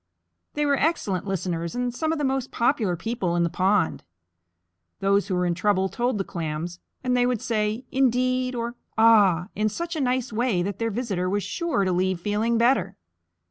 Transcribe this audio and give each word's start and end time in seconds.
They 0.55 0.65
were 0.65 0.77
excellent 0.79 1.27
listeners 1.27 1.75
and 1.75 1.93
some 1.93 2.11
of 2.11 2.17
the 2.17 2.23
most 2.25 2.49
popular 2.51 2.95
people 2.95 3.35
in 3.35 3.43
the 3.43 3.51
pond. 3.51 4.03
Those 4.99 5.27
who 5.27 5.35
were 5.35 5.45
in 5.45 5.53
trouble 5.53 5.89
told 5.89 6.17
the 6.17 6.23
Clams, 6.23 6.79
and 7.03 7.15
they 7.15 7.27
would 7.27 7.39
say, 7.39 7.85
"Indeed," 7.91 8.55
or 8.55 8.73
"Ah," 8.97 9.49
in 9.55 9.69
such 9.69 9.95
a 9.95 10.01
nice 10.01 10.33
way 10.33 10.63
that 10.63 10.79
their 10.79 10.89
visitor 10.89 11.29
was 11.29 11.43
sure 11.43 11.85
to 11.85 11.91
leave 11.91 12.19
feeling 12.19 12.57
better. 12.57 12.95